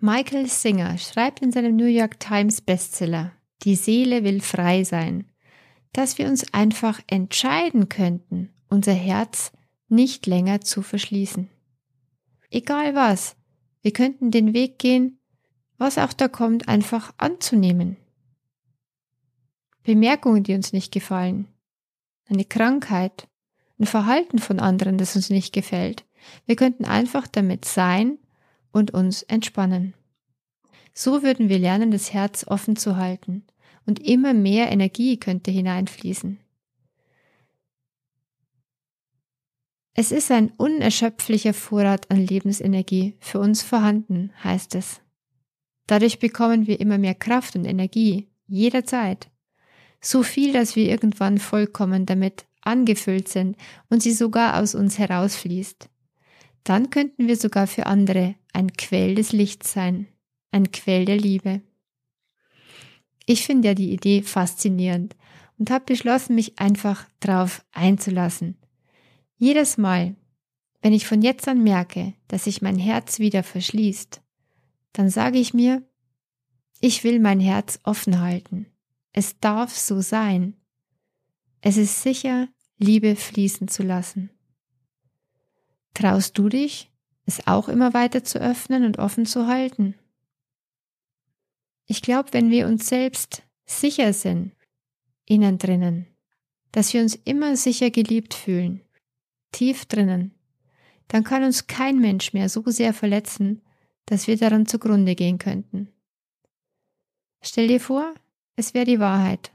Michael 0.00 0.46
Singer 0.46 0.96
schreibt 0.98 1.40
in 1.40 1.52
seinem 1.52 1.76
New 1.76 1.86
York 1.86 2.20
Times 2.20 2.60
Bestseller 2.60 3.32
Die 3.62 3.74
Seele 3.74 4.24
will 4.24 4.40
frei 4.40 4.84
sein, 4.84 5.24
dass 5.92 6.18
wir 6.18 6.26
uns 6.26 6.52
einfach 6.52 7.00
entscheiden 7.06 7.88
könnten, 7.88 8.50
unser 8.68 8.92
Herz 8.92 9.52
nicht 9.88 10.26
länger 10.26 10.60
zu 10.60 10.82
verschließen. 10.82 11.48
Egal 12.50 12.94
was, 12.94 13.36
wir 13.82 13.92
könnten 13.92 14.30
den 14.30 14.54
Weg 14.54 14.78
gehen, 14.78 15.18
was 15.76 15.98
auch 15.98 16.12
da 16.12 16.28
kommt, 16.28 16.68
einfach 16.68 17.14
anzunehmen. 17.18 17.96
Bemerkungen, 19.82 20.42
die 20.42 20.54
uns 20.54 20.72
nicht 20.72 20.92
gefallen, 20.92 21.48
eine 22.26 22.44
Krankheit, 22.44 23.28
ein 23.78 23.86
Verhalten 23.86 24.38
von 24.38 24.60
anderen, 24.60 24.98
das 24.98 25.16
uns 25.16 25.30
nicht 25.30 25.52
gefällt. 25.52 26.04
Wir 26.46 26.56
könnten 26.56 26.84
einfach 26.84 27.26
damit 27.26 27.64
sein 27.64 28.18
und 28.72 28.92
uns 28.92 29.22
entspannen. 29.22 29.94
So 30.92 31.22
würden 31.22 31.48
wir 31.48 31.58
lernen, 31.58 31.90
das 31.90 32.12
Herz 32.12 32.44
offen 32.46 32.76
zu 32.76 32.96
halten 32.96 33.44
und 33.86 34.00
immer 34.00 34.34
mehr 34.34 34.70
Energie 34.70 35.16
könnte 35.16 35.50
hineinfließen. 35.50 36.40
Es 40.00 40.12
ist 40.12 40.30
ein 40.30 40.52
unerschöpflicher 40.58 41.52
Vorrat 41.52 42.08
an 42.08 42.24
Lebensenergie 42.24 43.16
für 43.18 43.40
uns 43.40 43.64
vorhanden, 43.64 44.30
heißt 44.44 44.76
es. 44.76 45.00
Dadurch 45.88 46.20
bekommen 46.20 46.68
wir 46.68 46.78
immer 46.78 46.98
mehr 46.98 47.16
Kraft 47.16 47.56
und 47.56 47.64
Energie, 47.64 48.28
jederzeit. 48.46 49.28
So 50.00 50.22
viel, 50.22 50.52
dass 50.52 50.76
wir 50.76 50.88
irgendwann 50.88 51.38
vollkommen 51.38 52.06
damit 52.06 52.46
angefüllt 52.60 53.26
sind 53.26 53.56
und 53.90 54.00
sie 54.00 54.12
sogar 54.12 54.62
aus 54.62 54.76
uns 54.76 55.00
herausfließt. 55.00 55.88
Dann 56.62 56.90
könnten 56.90 57.26
wir 57.26 57.36
sogar 57.36 57.66
für 57.66 57.86
andere 57.86 58.36
ein 58.52 58.72
Quell 58.74 59.16
des 59.16 59.32
Lichts 59.32 59.72
sein, 59.72 60.06
ein 60.52 60.70
Quell 60.70 61.06
der 61.06 61.16
Liebe. 61.16 61.60
Ich 63.26 63.44
finde 63.44 63.66
ja 63.66 63.74
die 63.74 63.92
Idee 63.92 64.22
faszinierend 64.22 65.16
und 65.58 65.72
habe 65.72 65.86
beschlossen, 65.86 66.36
mich 66.36 66.60
einfach 66.60 67.04
drauf 67.18 67.64
einzulassen. 67.72 68.58
Jedes 69.38 69.78
Mal, 69.78 70.16
wenn 70.82 70.92
ich 70.92 71.06
von 71.06 71.22
jetzt 71.22 71.46
an 71.46 71.62
merke, 71.62 72.14
dass 72.26 72.44
sich 72.44 72.60
mein 72.60 72.76
Herz 72.76 73.20
wieder 73.20 73.44
verschließt, 73.44 74.20
dann 74.92 75.10
sage 75.10 75.38
ich 75.38 75.54
mir, 75.54 75.88
ich 76.80 77.04
will 77.04 77.20
mein 77.20 77.38
Herz 77.38 77.78
offen 77.84 78.20
halten. 78.20 78.66
Es 79.12 79.38
darf 79.38 79.76
so 79.76 80.00
sein. 80.00 80.56
Es 81.60 81.76
ist 81.76 82.02
sicher, 82.02 82.48
Liebe 82.78 83.14
fließen 83.16 83.68
zu 83.68 83.82
lassen. 83.82 84.30
Traust 85.94 86.36
du 86.36 86.48
dich, 86.48 86.90
es 87.24 87.46
auch 87.46 87.68
immer 87.68 87.94
weiter 87.94 88.24
zu 88.24 88.40
öffnen 88.40 88.84
und 88.84 88.98
offen 88.98 89.24
zu 89.24 89.46
halten? 89.46 89.94
Ich 91.86 92.02
glaube, 92.02 92.32
wenn 92.32 92.50
wir 92.50 92.66
uns 92.66 92.88
selbst 92.88 93.42
sicher 93.66 94.12
sind, 94.12 94.52
innen 95.26 95.58
drinnen, 95.58 96.06
dass 96.72 96.92
wir 96.92 97.02
uns 97.02 97.14
immer 97.14 97.56
sicher 97.56 97.90
geliebt 97.90 98.34
fühlen, 98.34 98.82
tief 99.52 99.86
drinnen, 99.86 100.34
dann 101.08 101.24
kann 101.24 101.44
uns 101.44 101.66
kein 101.66 101.98
Mensch 101.98 102.32
mehr 102.32 102.48
so 102.48 102.62
sehr 102.66 102.92
verletzen, 102.92 103.62
dass 104.06 104.26
wir 104.26 104.36
daran 104.36 104.66
zugrunde 104.66 105.14
gehen 105.14 105.38
könnten. 105.38 105.88
Stell 107.40 107.68
dir 107.68 107.80
vor, 107.80 108.14
es 108.56 108.74
wäre 108.74 108.84
die 108.84 109.00
Wahrheit. 109.00 109.52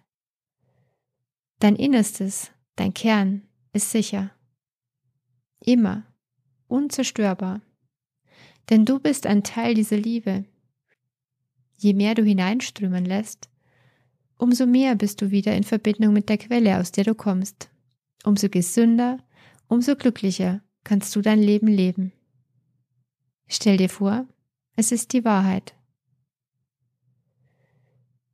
Dein 1.59 1.75
Innerstes, 1.75 2.51
dein 2.75 2.93
Kern 2.93 3.43
ist 3.71 3.91
sicher. 3.91 4.31
Immer. 5.59 6.05
Unzerstörbar. 6.67 7.61
Denn 8.69 8.85
du 8.85 8.99
bist 8.99 9.27
ein 9.27 9.43
Teil 9.43 9.75
dieser 9.75 9.97
Liebe, 9.97 10.45
Je 11.83 11.93
mehr 11.93 12.15
du 12.15 12.23
hineinströmen 12.23 13.03
lässt, 13.03 13.49
umso 14.37 14.65
mehr 14.65 14.95
bist 14.95 15.21
du 15.21 15.31
wieder 15.31 15.53
in 15.53 15.63
Verbindung 15.63 16.13
mit 16.13 16.29
der 16.29 16.37
Quelle, 16.37 16.79
aus 16.79 16.93
der 16.93 17.03
du 17.03 17.13
kommst. 17.13 17.69
Umso 18.23 18.47
gesünder, 18.47 19.17
umso 19.67 19.95
glücklicher 19.95 20.61
kannst 20.83 21.15
du 21.15 21.21
dein 21.21 21.39
Leben 21.39 21.67
leben. 21.67 22.11
Stell 23.47 23.77
dir 23.77 23.89
vor, 23.89 24.27
es 24.75 24.91
ist 24.91 25.13
die 25.13 25.23
Wahrheit. 25.23 25.75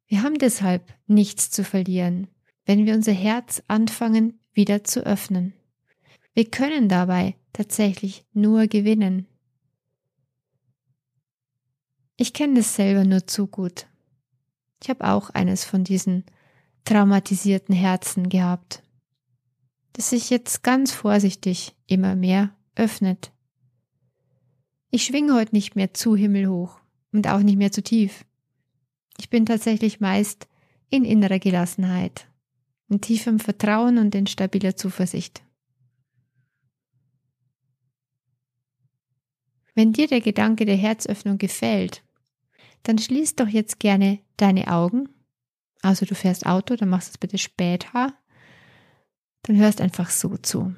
Wir 0.08 0.24
haben 0.24 0.40
deshalb 0.40 0.94
nichts 1.08 1.52
zu 1.52 1.64
verlieren, 1.64 2.28
wenn 2.66 2.86
wir 2.86 2.96
unser 2.96 3.12
Herz 3.12 3.62
anfangen 3.68 4.40
wieder 4.54 4.84
zu 4.84 5.06
öffnen. 5.06 5.54
Wir 6.34 6.50
können 6.50 6.90
dabei 6.90 7.36
tatsächlich 7.54 8.26
nur 8.34 8.68
gewinnen. 8.68 9.28
Ich 12.16 12.34
kenne 12.34 12.56
das 12.56 12.76
selber 12.76 13.06
nur 13.06 13.28
zu 13.28 13.48
gut. 13.48 13.88
Ich 14.82 14.90
habe 14.90 15.08
auch 15.08 15.30
eines 15.30 15.64
von 15.64 15.84
diesen 15.84 16.26
traumatisierten 16.86 17.76
Herzen 17.76 18.30
gehabt, 18.30 18.84
das 20.00 20.12
sich 20.12 20.30
jetzt 20.30 20.64
ganz 20.64 20.94
vorsichtig 20.94 21.76
immer 21.86 22.16
mehr 22.16 22.56
öffnet. 22.76 23.34
Ich 24.92 25.04
schwinge 25.04 25.34
heute 25.34 25.54
nicht 25.54 25.76
mehr 25.76 25.94
zu 25.94 26.16
himmelhoch 26.16 26.80
und 27.12 27.28
auch 27.28 27.42
nicht 27.42 27.58
mehr 27.58 27.74
zu 27.74 27.84
tief. 27.84 28.24
Ich 29.18 29.30
bin 29.30 29.46
tatsächlich 29.46 30.00
meist 30.00 30.48
in 30.90 31.04
innerer 31.04 31.40
Gelassenheit, 31.40 32.30
in 32.88 33.02
tiefem 33.02 33.40
Vertrauen 33.40 33.98
und 33.98 34.16
in 34.16 34.26
stabiler 34.26 34.78
Zuversicht. 34.78 35.44
Wenn 39.76 39.92
dir 39.92 40.08
der 40.08 40.22
Gedanke 40.22 40.64
der 40.64 40.78
Herzöffnung 40.78 41.38
gefällt, 41.38 42.04
dann 42.84 43.00
schließ 43.00 43.36
doch 43.36 43.50
jetzt 43.50 43.82
gerne 43.82 44.20
deine 44.38 44.70
Augen. 44.70 45.10
Also 45.82 46.06
du 46.06 46.16
fährst 46.16 46.46
Auto, 46.46 46.78
dann 46.78 46.88
machst 46.88 47.10
du 47.10 47.12
es 47.12 47.18
bitte 47.18 47.38
später. 47.38 48.14
Dann 49.50 49.58
hörst 49.58 49.82
einfach 49.82 50.12
so 50.12 50.38
zu. 50.38 50.76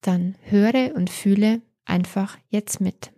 Dann 0.00 0.36
höre 0.44 0.94
und 0.94 1.10
fühle 1.10 1.60
einfach 1.84 2.38
jetzt 2.48 2.80
mit. 2.80 3.12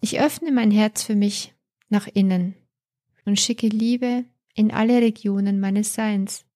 Ich 0.00 0.18
öffne 0.18 0.50
mein 0.50 0.70
Herz 0.70 1.02
für 1.02 1.14
mich 1.14 1.52
nach 1.90 2.06
innen 2.06 2.54
und 3.26 3.38
schicke 3.38 3.68
Liebe 3.68 4.24
in 4.54 4.70
alle 4.70 5.02
Regionen 5.02 5.60
meines 5.60 5.92
Seins. 5.92 6.46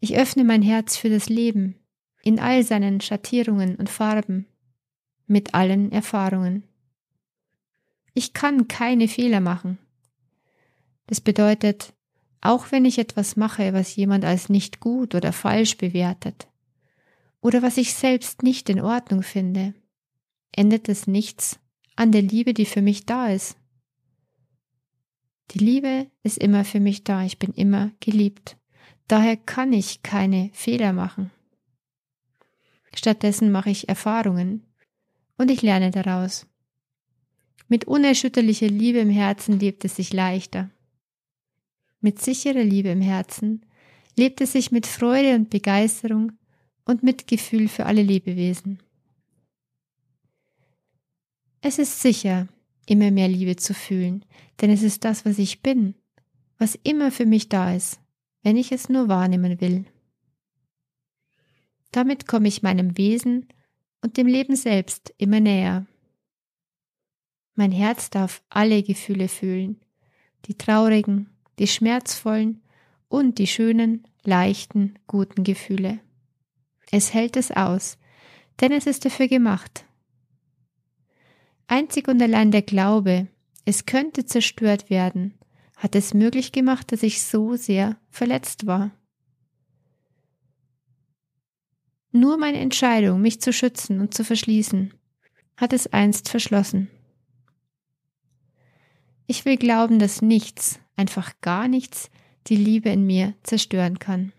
Ich 0.00 0.14
öffne 0.18 0.44
mein 0.44 0.60
Herz 0.60 0.98
für 0.98 1.08
das 1.08 1.30
Leben 1.30 1.76
in 2.20 2.38
all 2.38 2.62
seinen 2.62 3.00
Schattierungen 3.00 3.76
und 3.76 3.88
Farben 3.88 4.44
mit 5.26 5.54
allen 5.54 5.92
Erfahrungen. 5.92 6.62
Ich 8.12 8.34
kann 8.34 8.68
keine 8.68 9.08
Fehler 9.08 9.40
machen. 9.40 9.78
Das 11.06 11.22
bedeutet, 11.22 11.95
auch 12.46 12.72
wenn 12.72 12.84
ich 12.84 12.98
etwas 12.98 13.36
mache, 13.36 13.72
was 13.72 13.96
jemand 13.96 14.24
als 14.24 14.48
nicht 14.48 14.80
gut 14.80 15.14
oder 15.14 15.32
falsch 15.32 15.76
bewertet, 15.76 16.48
oder 17.40 17.62
was 17.62 17.76
ich 17.76 17.94
selbst 17.94 18.42
nicht 18.42 18.68
in 18.68 18.80
Ordnung 18.80 19.22
finde, 19.22 19.74
endet 20.52 20.88
es 20.88 21.06
nichts 21.06 21.60
an 21.94 22.12
der 22.12 22.22
Liebe, 22.22 22.54
die 22.54 22.66
für 22.66 22.82
mich 22.82 23.06
da 23.06 23.28
ist. 23.28 23.56
Die 25.52 25.58
Liebe 25.58 26.10
ist 26.22 26.38
immer 26.38 26.64
für 26.64 26.80
mich 26.80 27.04
da, 27.04 27.24
ich 27.24 27.38
bin 27.38 27.52
immer 27.52 27.92
geliebt. 28.00 28.56
Daher 29.06 29.36
kann 29.36 29.72
ich 29.72 30.02
keine 30.02 30.50
Fehler 30.52 30.92
machen. 30.92 31.30
Stattdessen 32.94 33.52
mache 33.52 33.70
ich 33.70 33.88
Erfahrungen 33.88 34.64
und 35.38 35.50
ich 35.50 35.62
lerne 35.62 35.90
daraus. 35.90 36.46
Mit 37.68 37.84
unerschütterlicher 37.84 38.68
Liebe 38.68 38.98
im 38.98 39.10
Herzen 39.10 39.58
lebt 39.58 39.84
es 39.84 39.96
sich 39.96 40.12
leichter. 40.12 40.70
Mit 42.06 42.22
sicherer 42.22 42.62
Liebe 42.62 42.90
im 42.90 43.00
Herzen 43.00 43.66
lebt 44.16 44.40
es 44.40 44.52
sich 44.52 44.70
mit 44.70 44.86
Freude 44.86 45.34
und 45.34 45.50
Begeisterung 45.50 46.30
und 46.84 47.02
Mitgefühl 47.02 47.66
für 47.66 47.84
alle 47.84 48.04
Lebewesen. 48.04 48.80
Es 51.62 51.80
ist 51.80 52.00
sicher, 52.00 52.46
immer 52.86 53.10
mehr 53.10 53.26
Liebe 53.26 53.56
zu 53.56 53.74
fühlen, 53.74 54.24
denn 54.60 54.70
es 54.70 54.84
ist 54.84 55.04
das, 55.04 55.24
was 55.24 55.40
ich 55.40 55.62
bin, 55.62 55.96
was 56.58 56.78
immer 56.84 57.10
für 57.10 57.26
mich 57.26 57.48
da 57.48 57.74
ist, 57.74 57.98
wenn 58.44 58.56
ich 58.56 58.70
es 58.70 58.88
nur 58.88 59.08
wahrnehmen 59.08 59.60
will. 59.60 59.84
Damit 61.90 62.28
komme 62.28 62.46
ich 62.46 62.62
meinem 62.62 62.96
Wesen 62.96 63.48
und 64.00 64.16
dem 64.16 64.28
Leben 64.28 64.54
selbst 64.54 65.12
immer 65.18 65.40
näher. 65.40 65.86
Mein 67.56 67.72
Herz 67.72 68.10
darf 68.10 68.44
alle 68.48 68.84
Gefühle 68.84 69.26
fühlen, 69.26 69.80
die 70.44 70.56
traurigen, 70.56 71.30
die 71.58 71.66
schmerzvollen 71.66 72.62
und 73.08 73.38
die 73.38 73.46
schönen, 73.46 74.06
leichten, 74.24 74.98
guten 75.06 75.44
Gefühle. 75.44 76.00
Es 76.90 77.14
hält 77.14 77.36
es 77.36 77.50
aus, 77.50 77.98
denn 78.60 78.72
es 78.72 78.86
ist 78.86 79.04
dafür 79.04 79.28
gemacht. 79.28 79.84
Einzig 81.66 82.08
und 82.08 82.22
allein 82.22 82.50
der 82.50 82.62
Glaube, 82.62 83.28
es 83.64 83.86
könnte 83.86 84.24
zerstört 84.24 84.90
werden, 84.90 85.34
hat 85.76 85.94
es 85.94 86.14
möglich 86.14 86.52
gemacht, 86.52 86.92
dass 86.92 87.02
ich 87.02 87.22
so 87.22 87.56
sehr 87.56 87.96
verletzt 88.10 88.66
war. 88.66 88.92
Nur 92.12 92.38
meine 92.38 92.58
Entscheidung, 92.58 93.20
mich 93.20 93.40
zu 93.40 93.52
schützen 93.52 94.00
und 94.00 94.14
zu 94.14 94.24
verschließen, 94.24 94.94
hat 95.56 95.72
es 95.72 95.92
einst 95.92 96.28
verschlossen. 96.28 96.88
Ich 99.26 99.44
will 99.44 99.56
glauben, 99.56 99.98
dass 99.98 100.22
nichts, 100.22 100.78
einfach 100.96 101.32
gar 101.40 101.68
nichts, 101.68 102.10
die 102.46 102.56
Liebe 102.56 102.88
in 102.88 103.06
mir 103.06 103.34
zerstören 103.42 103.98
kann. 103.98 104.32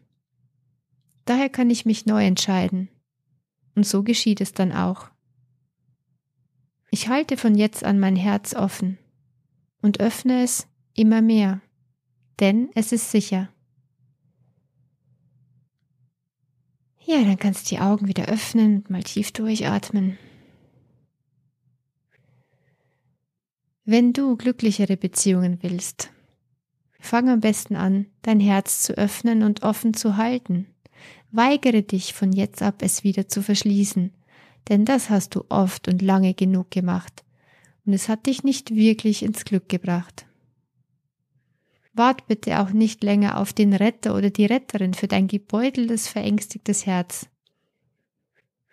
Daher 1.26 1.50
kann 1.50 1.70
ich 1.70 1.86
mich 1.86 2.06
neu 2.06 2.26
entscheiden. 2.26 2.90
Und 3.76 3.86
so 3.86 4.02
geschieht 4.02 4.42
es 4.42 4.54
dann 4.54 4.72
auch. 4.72 5.10
Ich 6.90 7.10
halte 7.10 7.38
von 7.38 7.56
jetzt 7.56 7.84
an 7.84 8.00
mein 8.00 8.16
Herz 8.16 8.56
offen 8.56 8.98
und 9.82 10.00
öffne 10.00 10.42
es 10.42 10.68
immer 10.94 11.22
mehr, 11.22 11.62
denn 12.40 12.70
es 12.76 12.92
ist 12.92 13.12
sicher. 13.12 13.50
Ja, 17.06 17.24
dann 17.24 17.38
kannst 17.38 17.66
du 17.66 17.76
die 17.76 17.82
Augen 17.82 18.08
wieder 18.08 18.26
öffnen 18.26 18.78
und 18.78 18.90
mal 18.90 19.04
tief 19.04 19.32
durchatmen. 19.32 20.18
Wenn 23.86 24.12
du 24.12 24.36
glücklichere 24.36 24.98
Beziehungen 24.98 25.60
willst, 25.62 26.12
fang 27.00 27.30
am 27.30 27.39
besten 27.39 27.75
an, 27.75 28.08
dein 28.22 28.39
Herz 28.39 28.82
zu 28.82 28.98
öffnen 28.98 29.44
und 29.44 29.63
offen 29.63 29.94
zu 29.94 30.18
halten. 30.18 30.68
Weigere 31.32 31.84
dich 31.84 32.13
von 32.13 32.32
jetzt 32.32 32.62
ab, 32.62 32.82
es 32.82 33.04
wieder 33.04 33.27
zu 33.27 33.42
verschließen, 33.42 34.12
denn 34.70 34.86
das 34.86 35.10
hast 35.10 35.36
du 35.36 35.46
oft 35.50 35.88
und 35.88 36.01
lange 36.01 36.34
genug 36.34 36.72
gemacht, 36.72 37.24
und 37.86 37.94
es 37.94 38.10
hat 38.10 38.25
dich 38.25 38.44
nicht 38.44 38.75
wirklich 38.75 39.24
ins 39.24 39.46
Glück 39.46 39.70
gebracht. 39.70 40.25
Wart 41.94 42.27
bitte 42.27 42.60
auch 42.60 42.70
nicht 42.70 43.03
länger 43.03 43.40
auf 43.40 43.53
den 43.53 43.74
Retter 43.74 44.16
oder 44.16 44.29
die 44.29 44.46
Retterin 44.46 44.94
für 44.94 45.07
dein 45.07 45.27
gebeuteltes, 45.27 46.07
verängstigtes 46.07 46.86
Herz. 46.86 47.27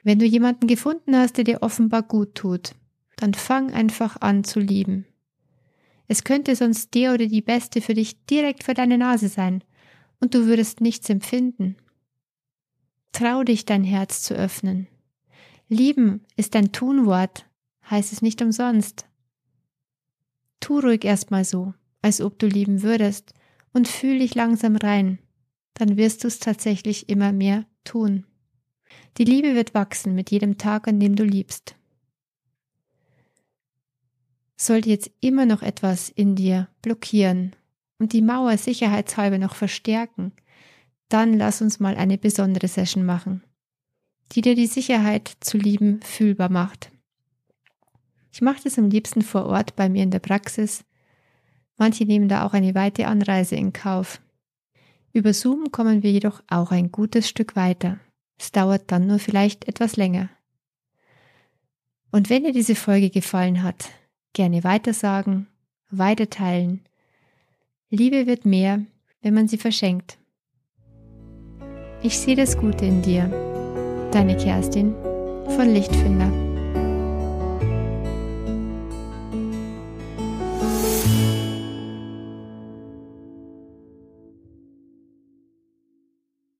Wenn 0.02 0.18
du 0.18 0.26
jemanden 0.26 0.66
gefunden 0.66 1.16
hast, 1.16 1.38
der 1.38 1.44
dir 1.44 1.62
offenbar 1.62 2.02
gut 2.02 2.34
tut, 2.34 2.74
dann 3.16 3.32
fang 3.32 3.72
einfach 3.72 4.20
an 4.20 4.44
zu 4.44 4.60
lieben. 4.60 5.06
Es 6.08 6.24
könnte 6.24 6.54
sonst 6.56 6.94
der 6.94 7.14
oder 7.14 7.26
die 7.26 7.42
Beste 7.42 7.80
für 7.80 7.94
dich 7.94 8.24
direkt 8.26 8.64
vor 8.64 8.74
deine 8.74 8.98
Nase 8.98 9.28
sein, 9.28 9.62
und 10.20 10.34
du 10.34 10.46
würdest 10.46 10.80
nichts 10.80 11.08
empfinden. 11.10 11.76
Trau 13.12 13.42
dich, 13.42 13.64
dein 13.64 13.84
Herz 13.84 14.22
zu 14.22 14.34
öffnen. 14.34 14.86
Lieben 15.68 16.22
ist 16.36 16.56
ein 16.56 16.72
Tunwort, 16.72 17.46
heißt 17.90 18.12
es 18.12 18.22
nicht 18.22 18.40
umsonst. 18.42 19.06
Tu 20.60 20.78
ruhig 20.78 21.04
erstmal 21.04 21.44
so 21.44 21.74
als 22.04 22.20
ob 22.20 22.38
du 22.38 22.46
lieben 22.46 22.82
würdest, 22.82 23.32
und 23.72 23.88
fühl 23.88 24.18
dich 24.18 24.34
langsam 24.34 24.76
rein, 24.76 25.18
dann 25.72 25.96
wirst 25.96 26.22
du 26.22 26.28
es 26.28 26.38
tatsächlich 26.38 27.08
immer 27.08 27.32
mehr 27.32 27.64
tun. 27.82 28.26
Die 29.16 29.24
Liebe 29.24 29.54
wird 29.54 29.72
wachsen 29.72 30.14
mit 30.14 30.30
jedem 30.30 30.58
Tag, 30.58 30.86
an 30.86 31.00
dem 31.00 31.16
du 31.16 31.24
liebst. 31.24 31.76
Sollte 34.56 34.88
jetzt 34.88 35.10
immer 35.20 35.46
noch 35.46 35.62
etwas 35.62 36.08
in 36.10 36.36
dir 36.36 36.68
blockieren 36.82 37.54
und 37.98 38.12
die 38.12 38.22
Mauer 38.22 38.56
sicherheitshalber 38.56 39.38
noch 39.38 39.54
verstärken, 39.54 40.32
dann 41.08 41.34
lass 41.34 41.60
uns 41.60 41.80
mal 41.80 41.96
eine 41.96 42.18
besondere 42.18 42.68
Session 42.68 43.04
machen, 43.04 43.42
die 44.32 44.40
dir 44.40 44.54
die 44.54 44.66
Sicherheit 44.66 45.36
zu 45.40 45.58
lieben 45.58 46.00
fühlbar 46.02 46.50
macht. 46.50 46.90
Ich 48.32 48.40
mache 48.42 48.62
das 48.64 48.78
am 48.78 48.90
liebsten 48.90 49.22
vor 49.22 49.46
Ort 49.46 49.76
bei 49.76 49.88
mir 49.88 50.02
in 50.02 50.10
der 50.10 50.18
Praxis 50.18 50.84
Manche 51.76 52.04
nehmen 52.04 52.28
da 52.28 52.46
auch 52.46 52.52
eine 52.52 52.74
weite 52.74 53.06
Anreise 53.06 53.56
in 53.56 53.72
Kauf. 53.72 54.20
Über 55.12 55.32
Zoom 55.32 55.72
kommen 55.72 56.02
wir 56.02 56.10
jedoch 56.10 56.42
auch 56.48 56.70
ein 56.70 56.92
gutes 56.92 57.28
Stück 57.28 57.56
weiter. 57.56 57.98
Es 58.38 58.52
dauert 58.52 58.90
dann 58.90 59.06
nur 59.06 59.18
vielleicht 59.18 59.68
etwas 59.68 59.96
länger. 59.96 60.28
Und 62.10 62.30
wenn 62.30 62.44
dir 62.44 62.52
diese 62.52 62.74
Folge 62.74 63.10
gefallen 63.10 63.62
hat, 63.62 63.90
gerne 64.34 64.62
weitersagen, 64.64 65.46
weiterteilen. 65.90 66.82
Liebe 67.88 68.26
wird 68.26 68.44
mehr, 68.44 68.82
wenn 69.22 69.32
man 69.32 69.48
sie 69.48 69.58
verschenkt. 69.58 70.18
Ich 72.02 72.18
sehe 72.18 72.36
das 72.36 72.58
Gute 72.58 72.84
in 72.84 73.00
dir. 73.00 73.30
Deine 74.12 74.36
Kerstin 74.36 74.94
von 75.56 75.70
Lichtfinder. 75.70 76.53